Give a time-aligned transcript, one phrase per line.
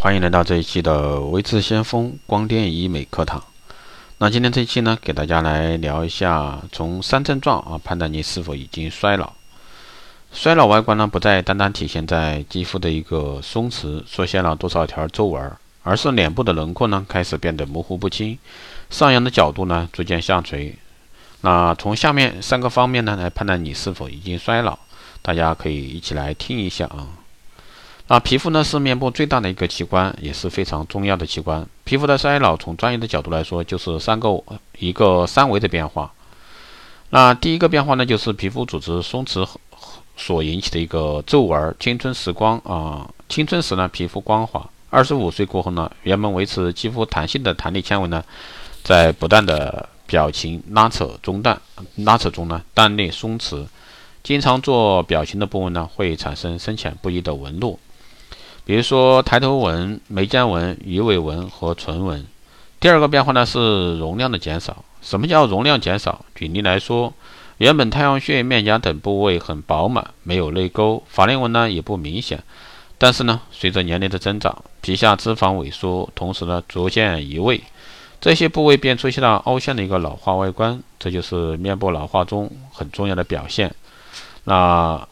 [0.00, 3.42] 欢迎来到这一期的微智先锋光电医美课堂。
[4.18, 9.32] 那今天这一期呢，给大家来聊一下从三症状啊判断你是否已经衰老。
[10.32, 15.52] 衰老外观呢，不再单单体现在肌肤的一个松弛，出现了多少条皱纹，
[15.82, 18.38] 而是脸部的轮廓呢开始变得模糊不清，
[18.90, 20.78] 上扬的角度呢逐渐下垂。
[21.40, 24.78] 那从下面三个方面呢来判断你是否已经衰老，
[25.22, 27.08] 大家可以一起来听一下啊。
[28.08, 31.66] 啊皮肤呢是面部最大的一个器官，也是非常重要的器官。
[31.84, 34.42] 皮肤的衰老，从专业的角度来说，就是三个
[34.78, 36.10] 一个三维的变化。
[37.10, 39.46] 那第一个变化呢，就是皮肤组织松弛
[40.16, 41.76] 所引起的一个皱纹。
[41.78, 48.24] 青春时光啊，青春时呢皮肤光滑，二十五岁过后呢，原本维持肌肤弹性的弹力纤维呢，
[48.82, 51.60] 在不断的表情拉扯中断
[51.96, 53.66] 拉扯中呢断裂松弛，
[54.22, 57.78] 经常做表情的部位呢会产生深浅不一的纹路。
[58.68, 62.26] 比如说抬头纹、眉间纹、鱼尾纹和唇纹。
[62.78, 64.84] 第二个变化呢是容量的减少。
[65.00, 66.22] 什么叫容量减少？
[66.34, 67.10] 举例来说，
[67.56, 72.44] 原本太阳穴、面颊等部位很饱满，没有泪沟，法令纹呢也不明显。
[72.98, 77.62] 但是呢，随着年龄的增长，皮下脂肪萎缩，同时呢逐渐移位，
[78.20, 80.78] 这些部位便出现了凹陷的一个老化外观。
[80.98, 83.74] 这就是面部老化中很重要的表现。
[84.44, 85.08] 那。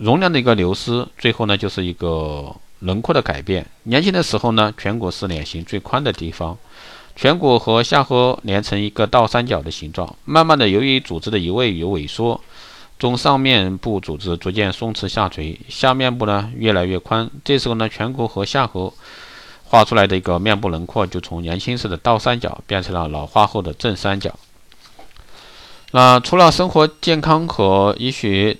[0.00, 3.66] 容量的一个流失，最后呢就是一个轮廓的改变。
[3.82, 6.56] 年轻的时候呢，颧骨是脸型最宽的地方，
[7.14, 10.16] 颧骨和下颌连成一个倒三角的形状。
[10.24, 12.40] 慢慢的，由于组织的移位与萎缩，
[12.98, 17.30] 中上面部组织逐渐松弛下垂，下面部呢越来越宽。
[17.44, 18.94] 这时候呢，颧骨和下颌
[19.64, 24.34] 画出来的一个面部轮廓，就从年轻时的倒三角变成了老化后的正三角。
[25.90, 28.56] 那除了生活健康和医学。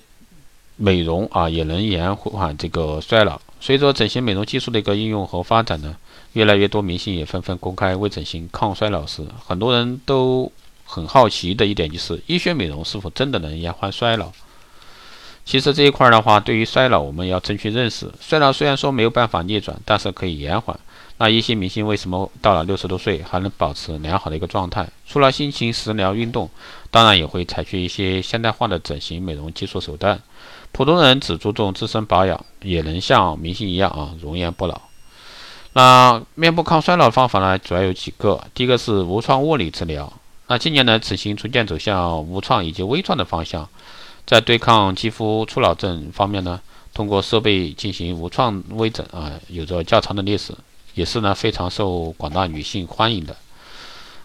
[0.81, 3.39] 美容啊，也能延缓这个衰老。
[3.59, 5.95] 随着整形美容技术的一个应用和发展呢，
[6.33, 10.51] 越来越多明星也纷纷公开微整形抗衰老时，很多人都
[10.83, 14.31] 很好奇的一点就是，医学美容是否真的能延缓衰老？
[15.43, 18.11] 其实这一块的话，对于衰老我们要正确认识。
[18.19, 20.79] 衰老虽然说没有办法逆转，但是可以延缓。
[21.17, 24.87] 那一些明星为什么到了六十多岁还能保持良好的一个状态？
[25.05, 26.49] 除了心情食疗运动，
[26.89, 30.19] 当然也会采取一些现代化的整形美容技术手段。
[30.71, 34.81] 普通人只注重自身保养，也能像明星一样啊，容颜不老。
[35.73, 38.41] 那面部抗衰老的方法呢，主要有几个。
[38.53, 40.11] 第一个是无创物理治疗。
[40.47, 43.67] 那近年呢，此行逐渐走向无创以及微创的方向。
[44.25, 46.59] 在对抗肌肤初老症方面呢，
[46.93, 50.53] 通过设备进行无创微整啊，有着较长的历史，
[50.93, 53.35] 也是呢非常受广大女性欢迎的。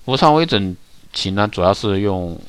[0.04, 0.76] 无创微整
[1.12, 2.40] 其呢，主要是用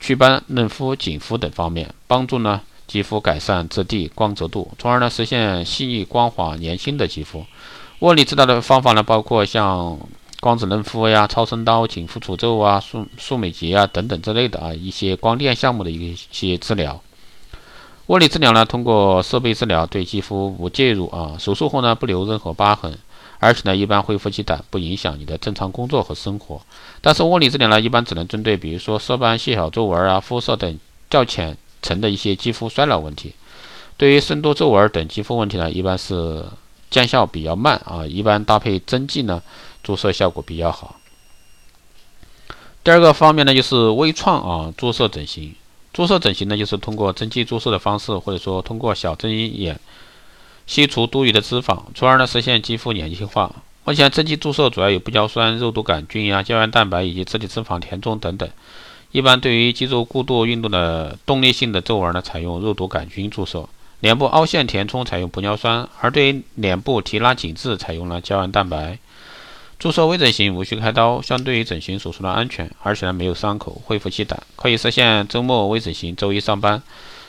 [0.00, 2.60] 祛斑、嫩肤、紧肤等方面，帮助呢。
[2.88, 7.44] 肌肤改善质地、光泽度，从而呢实现细腻、光滑、年轻的肌肤。
[7.98, 9.98] 物理治疗的方法呢，包括像
[10.40, 17.00] 光子嫩肤呀、超声刀、紧肤除皱啊、速速美洁啊等等之类的啊一些光电项目的一些治疗。
[18.06, 22.98] 物理治疗呢，通过设备治疗，对肌肤无介入啊，手术后呢不留任何疤痕，
[23.38, 26.60] 而且呢一般恢复期短，不影响你的正常工作和生活。
[27.00, 30.78] 但是物理治疗呢，一般只能针对比如说色斑、细小皱纹啊、肤色等
[31.10, 31.56] 较浅。
[31.80, 33.32] 层的一些肌肤衰老问题，
[33.96, 36.44] 对于深度皱纹等肌肤问题呢，一般是
[36.90, 39.40] 见效比较慢啊，一般搭配针剂呢，
[39.82, 40.96] 注射效果比较好。
[42.84, 45.54] 第二个方面呢，就是微创啊，注射整形。
[45.92, 49.30] 注射整形呢，就是通过针剂注射的方式，或者说通过小针
[49.60, 49.78] 眼
[50.66, 53.50] 吸除多余的脂肪，从而呢实现肌肤年轻化。
[53.84, 58.48] 目前针剂注射主要有不胶酸、肉毒杆菌呀、胶原蛋白以及自体脂肪填充等等。
[59.12, 63.66] 一般对于肌肉过度运动的动力性的皱纹呢，采用肉毒杆菌注射；
[64.00, 68.98] 脸部凹陷填充采用玻尿酸，而对于脸部提拉紧致采用了胶原蛋白。
[69.78, 76.82] 注射微整形无需开刀，相对于整形手术的安全，而且呢没有伤口，恢复期短，可以实现周末微整形，周一上班。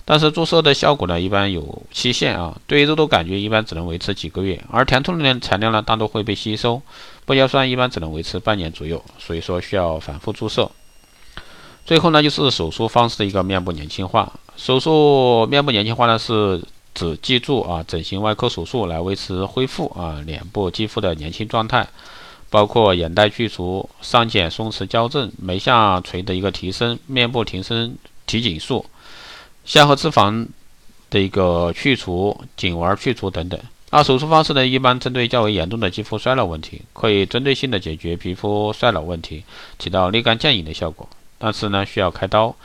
[0.04, 6.82] 但是注射的效果呢一般有期限啊，对于肉毒杆菌一般只能维持几个月，而填充的材料呢大多会被吸收，
[7.28, 10.72] 玻尿酸一般只能维持半年左右，所以说需要反复注射。
[11.85, 14.32] 最后呢，就是手术方式的一个面部年轻化。
[14.56, 16.62] 手术面部年轻化呢，是
[16.96, 21.88] 指记住啊，整形外科手术来维持恢复啊脸部肌肤的年轻状态，
[22.49, 28.85] 包括眼袋去除、上睑松弛矫正、眉下垂的一个提升、面部提升提紧术、
[29.66, 30.47] 下颌脂肪
[31.09, 33.59] 的一个去除、颈纹去除等等。
[33.91, 39.43] 那手术方式呢，一般针对较为严重的肌肤衰老问题，可以针对性的解决皮肤衰老问题，
[39.79, 41.09] 起到立竿见影的效果。
[41.40, 42.55] 但是呢，需要开刀，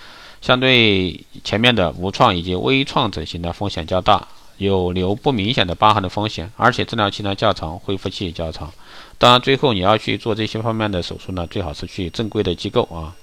[0.43, 4.29] 相对前面的无创以及微创整形的风险较大，
[4.59, 8.73] 有留不明显的疤痕的风险，而且治疗期呢较长，恢复期也较长。
[9.19, 13.15] 当然，最后你要去做这些方面的手术呢，最好是去正规的机构啊。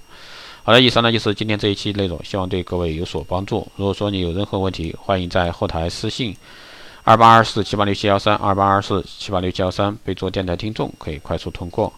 [0.64, 3.66] 好了，以上呢就是今天这一期内容，希望对各位有所帮助。
[3.76, 6.36] 如果说你有任何问题，欢迎在后台私信
[7.02, 11.92] 二八二四七八六七幺三二八二四七八六七幺三，备注电台听众，可以快速通过。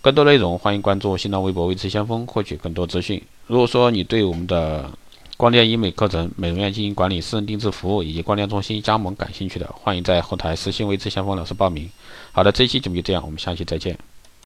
[0.00, 3.20] 更多内容，欢迎关注新浪微博“微知先锋”，获取更多资讯。
[3.48, 4.88] 如果说你对我们的
[5.36, 11.90] 光电医美课程、美容院经营管理、私人定制服务以及光电中心加盟感兴趣的，欢迎在后台私信“微知先锋”老师报名。
[12.32, 13.98] 好的，这期节目就这样，我们下期再见。